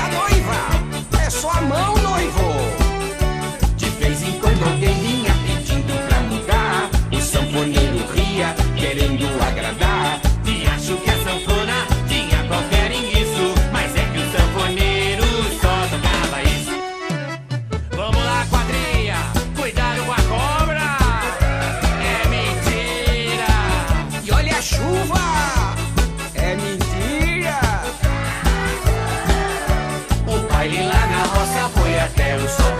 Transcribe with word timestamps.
da 0.00 0.08
noiva. 0.08 0.58
É 1.24 1.30
sua 1.30 1.60
mão, 1.60 1.94
noivo. 1.96 2.54
De 3.76 3.86
vez 3.90 4.22
em 4.22 4.32
quando 4.40 4.62
alguém 4.64 4.94
vinha 4.94 5.34
pedindo 5.46 5.92
pra 6.08 6.20
mudar. 6.20 6.90
O 7.12 7.20
sanfoneiro 7.20 7.98
ria, 8.14 8.54
querendo 8.76 9.26
agradar. 9.42 10.20
E 10.46 10.66
acho 10.66 10.96
que 10.96 11.10
a 11.10 11.16
sanfona 11.24 11.86
tinha 12.08 12.42
qualquer 12.48 12.90
isso. 12.92 13.54
Mas 13.72 13.94
é 13.96 14.04
que 14.10 14.18
o 14.18 14.32
sanfoneiro 14.32 15.24
só 15.60 15.74
tocava 15.92 16.42
isso. 16.42 16.74
Vamos 17.94 18.24
lá, 18.24 18.46
quadrilha, 18.48 19.18
cuidar 19.56 19.96
com 19.98 20.12
a 20.12 20.22
cobra. 20.32 20.98
É 22.12 22.28
mentira. 22.28 23.52
E 24.24 24.32
olha 24.32 24.56
a 24.56 24.62
chuva. 24.62 25.20
É 26.34 26.54
mentira. 26.56 26.89
caça 31.50 31.68
foi 31.70 31.98
até 31.98 32.36
o 32.36 32.48
sol. 32.48 32.79